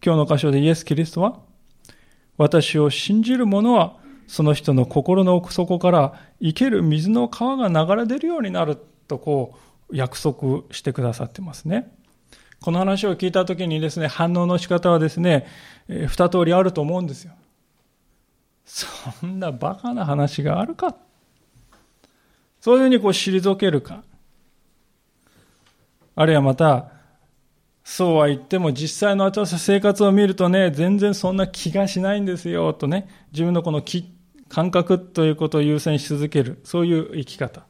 [0.05, 1.39] 今日の箇所でイエス・キリストは、
[2.37, 8.77] 私を信じる者は、その人の心の奥底から生ける水の川が流れ出るようになる
[9.07, 9.55] とこ
[9.89, 11.91] う約束してくださってますね。
[12.59, 15.45] この話を聞いたときにですね、反応の仕方はですね、
[15.87, 17.33] 二通りあると思うんですよ。
[18.65, 18.87] そ
[19.27, 20.95] んなバカな話があるか。
[22.59, 24.03] そういうふうにこう退けるか。
[26.15, 26.94] あるいはまた、
[27.87, 34.11] そうは言っても実際の私生活を見るとね、全然そんな気がしないんですよ、とね、自分のこの気、
[34.49, 37.63] 感覚ということを優先し続ける、そういう生き方。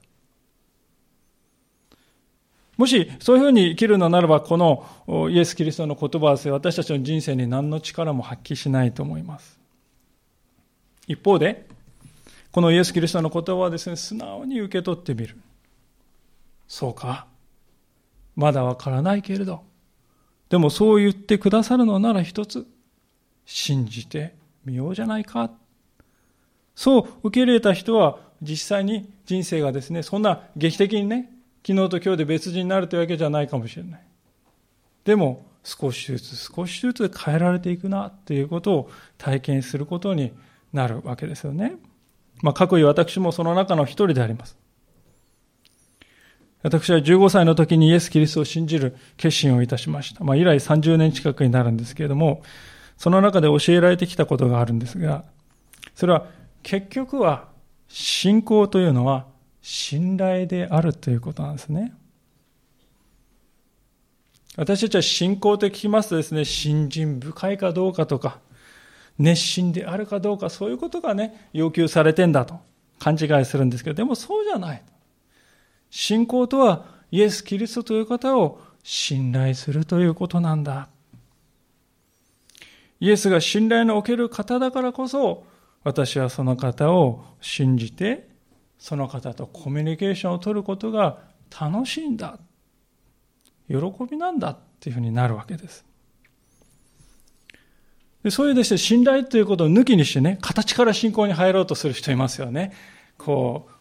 [2.78, 9.59] もしそういうふうに生きるのならば、このイエス・キリストの言葉は私たちの人生に何の力も発揮しないと思います。
[11.07, 11.68] 一方で、
[12.53, 15.36] このイエス・キリストの言葉はですね、素直に受け取ってみる。
[16.70, 17.28] そうか。
[18.38, 19.63] まだわからないけれど、
[20.49, 22.67] でもそう言ってくださるのなら一つ、
[23.45, 25.51] 信じてみようじゃないか。
[26.75, 31.31] そう受け入れた人は実際に人生がですね、そんな劇的にね、
[31.65, 34.01] 昨日と今日で別人になるというわけじゃないかもしれない。
[35.03, 40.31] でも、少しずつ少しずつ変えられていくなということを体験することに
[40.73, 41.77] なるわけですよね。
[42.41, 44.57] まあ、過去に私もその中の一人であります。
[46.66, 50.24] 私は15歳の時にイエス・キリストを信じる決心をいたしました。
[50.24, 52.41] まあ、以来30年近くになるんですけれども、
[52.97, 55.26] その中で教えられてきたことがあるんですが、
[55.93, 56.26] それは
[56.63, 57.49] 結局は
[57.88, 59.28] 信仰というのは
[59.61, 61.93] 信頼であるということなんですね。
[64.55, 68.39] 私たちは信仰と聞きますとですね、信心深いかどうかとか、
[69.20, 72.59] 熱心であるかどうか、そういうことがね、要求されてんだと
[72.97, 74.82] 勘違いするんですけど、でもそうじゃない。
[75.97, 80.89] 信仰とは、イエス・キリストという方を信頼するということなんだ。
[82.99, 85.45] イエスが信頼のおける方だからこそ、
[85.85, 88.27] 私はその方を信じて、
[88.77, 91.19] その方とコミュニケーションを取ることが
[91.49, 92.39] 楽しいんだ。
[93.69, 93.77] 喜
[94.11, 95.85] びなんだっていうふうになるわけです。
[98.21, 102.73] でそういうですね、信頼ということを抜きにしてね、形から信仰に入ろうとする人いますよね。
[103.17, 103.74] こう、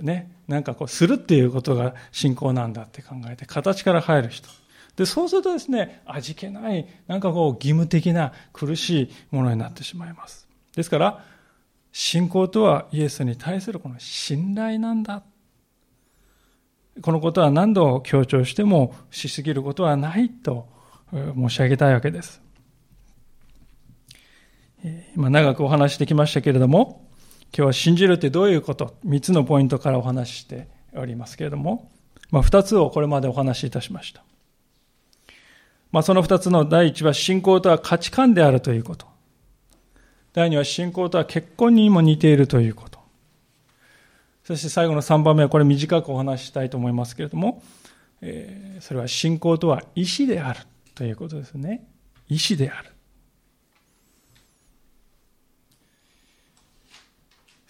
[0.00, 4.48] ね、なんかこう、するっていうことが信仰なんだって考えて、形から入る人。
[4.96, 10.48] で、そうするとですね、味気ない、なんかこう、義務的な苦しいものになってしまいます。
[10.74, 11.24] ですから、
[11.92, 15.22] 信仰とはイエスに対するこの信頼なんだ。
[17.02, 20.68] このことは何度強調してもしすぎることはないと
[21.12, 22.40] 申し上げたいわけです。
[25.16, 27.03] 今長くお話してきましたけれども、
[27.56, 28.96] 今日は信じるってどういうこと？
[29.04, 31.88] 三つのポイントからお話ししておりますけれども、
[32.32, 34.24] まあ、二つをこれまでお話しいたしました。
[35.92, 39.06] まあ、その二つの第一は信仰とは価値観であるということ。
[40.32, 42.98] 第二は信仰とは結婚にも似ているということ。
[44.42, 47.62] そして最後の三番目はこれ短くお話ししたいと思いますけれども、
[48.20, 50.58] えー、それは信仰とは意志である
[50.96, 51.86] ということですね。
[52.28, 52.90] 意志である。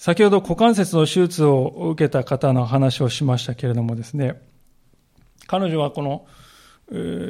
[0.05, 4.39] 先ほど股関節の手術を受けた方の話をしましたけれどもですね、
[5.47, 6.27] 彼女はこの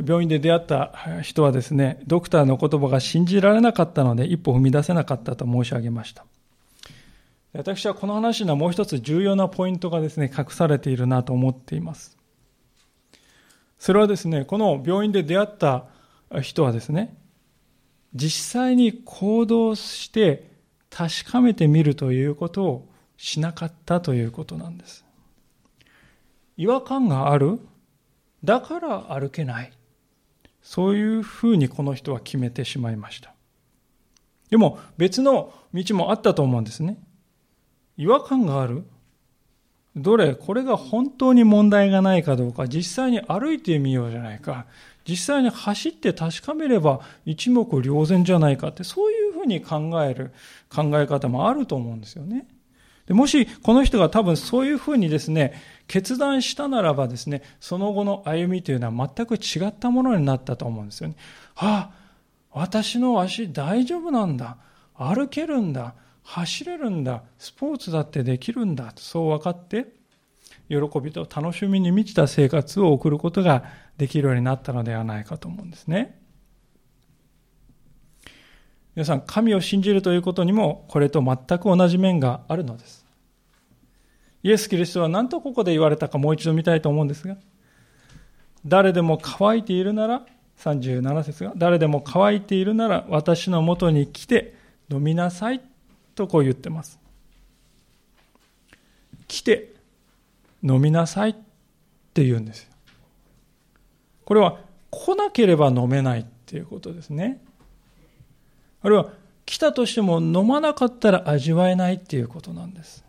[0.05, 6.25] 病院で出会った人はですね、ドクターの言葉が信じられなかったので一歩踏み出せなかったと申し上げました。
[7.53, 12.19] 私はこの話にはもう一つ重要なポイントがですね、隠されているなと思っています。
[13.79, 15.85] それはですね、この病院で出会った
[16.43, 17.17] 人はですね、
[18.17, 20.54] 実際に行動して
[20.97, 25.05] 確かめてみるということをしなかったということなんです。
[26.57, 27.59] 違和感がある？
[28.45, 29.73] だから歩けない？
[30.63, 33.35] そういうふうにこの人は決めてしまいました。
[34.51, 36.97] でも別の道もあったと思うんですね。
[37.97, 38.85] 違和感がある？
[39.97, 40.37] どれ？
[40.37, 44.67] これが本当に問題がないかどうか、実際に歩いてみようじゃないか？
[45.09, 50.33] 実際に走って確かめれば一目瞭然じゃないかって、そういうに考える
[50.69, 52.47] 考え方もあると思うんですよね。
[53.07, 61.17] でもしこの人が多分そういうふうにですね、決断したならばですね、その後の歩みというのは全く違ったものになったと思うんですよね。
[61.57, 62.05] ああ、
[62.53, 64.57] 私の足大丈夫なんだ。
[64.95, 65.95] 歩けるんだ。
[66.23, 67.23] 走れるんだ。
[67.39, 68.93] スポーツだってできるんだ。
[68.97, 69.87] そう分かって、
[70.69, 73.65] 喜びと楽しみに満ちた生活を送ることが
[73.99, 76.19] できるようになったのではないかと思うんですね。
[78.95, 83.05] 皆さん、神を信じるということにも、これと全く同じ面があるのです。
[84.43, 87.37] イエス・キリストは何とここで言われたかもう一度見たいと思うんですが、
[88.67, 90.27] 誰でも乾いているなら、
[90.59, 94.55] 37節が、誰でも乾いているなら、私のもとに来て
[94.91, 95.61] 飲みなさい
[96.15, 97.01] とこう言ってます。
[99.27, 99.73] 来て
[100.63, 101.35] 飲みなさいっ
[102.13, 102.71] て言うんです。
[104.25, 107.43] これは来なければ飲めないっていうことですね。
[108.85, 109.09] あるいは
[109.47, 113.03] 来たとしても飲まなかったら味わえないっていうことなんです。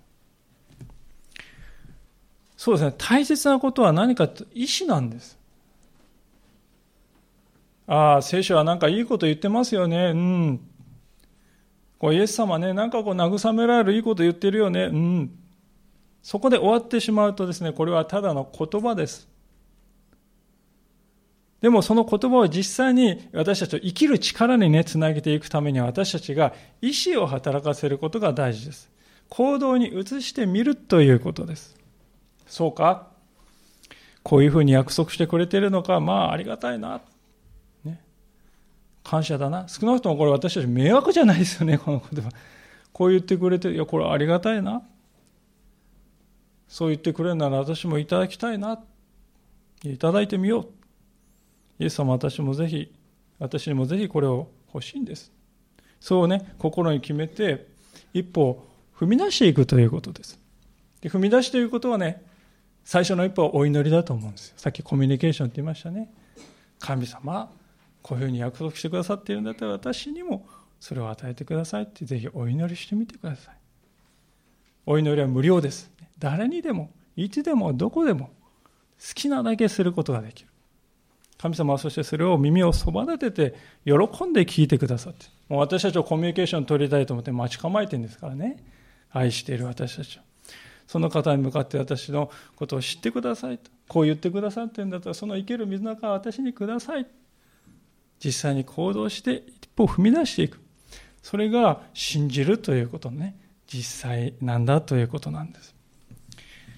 [2.55, 5.37] そうですね、大切なことは何かと意志なんです。
[7.87, 10.11] ああ、聖書はなんかいいこと言ってますよね。
[10.13, 10.59] うん。
[11.99, 14.85] こうイエス様ね、なんかこう慰められるいいこと言ってるよね。
[14.85, 15.31] うん。
[16.23, 19.27] そこで終わってしまうとですね、これはただの言葉です。
[21.61, 28.89] でもその言葉を実際に私たちを生きる力にね、つなげていくためには私たちが意志を働かせることが大事です。
[29.29, 31.75] 行動に移してみるということです。
[32.45, 33.07] そうか？
[34.21, 37.01] こういうふうに約束してくれているのか、まあありがたいな。
[37.83, 38.01] ね。
[39.03, 39.67] 感謝だな。
[39.67, 42.29] 少なくともこれ私たち迷惑じゃないですよね、 この言葉。
[42.91, 44.83] こう言ってくれて、いや、これありがたいな。
[46.67, 48.79] そう言ってくれるなら私もいただきたいな。
[49.83, 50.69] いただいてみよう。
[51.79, 52.93] イエス様私もぜひ、
[53.39, 55.31] 私にもぜひこれを欲しいんです。
[55.99, 57.67] そうね、心に決めて、
[58.13, 58.65] 一歩
[58.95, 60.39] 踏み出していくということです。
[61.01, 62.23] で踏み出しということはね、
[62.83, 64.53] 最初の一歩はお祈りだと思うんですよ。
[64.57, 66.13] さっきコミュニケーションって言いましたね。
[66.79, 67.51] 神様、
[68.01, 70.45] こういうふうに約束してくださっているんだったら私にも
[70.79, 73.55] それを与えてくださいってぜひお祈りしてみてください。
[74.85, 75.91] お祈りは無料です。
[76.19, 78.29] 誰にでも、いつでも、どこでも、
[78.99, 80.49] 好きなだけすることができる。
[81.45, 83.93] 神様はそしてそれを耳をそば立てて、喜
[84.25, 85.27] んで聞いてくださって。
[85.47, 88.63] もう私たちはコミュニケーション取りたいと思って待ち構えてるんですからね。
[89.11, 90.23] 愛している私たちは。
[90.87, 93.69] その方に向かって私のことを知ってくださいと。
[93.87, 97.05] こう言ってくださってるんだったら、その生ける水の中は私にください。
[98.23, 100.59] 実際に行動して一歩踏み出していく。
[101.21, 103.37] それが信じるということね、
[103.67, 105.75] 実際なんだということなんです。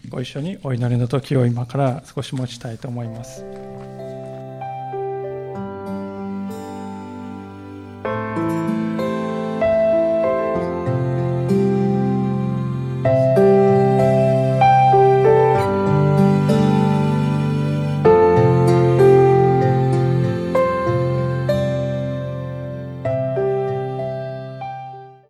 [0.10, 3.46] ご一緒にお祈りの時を今から少し持ちたいと思います。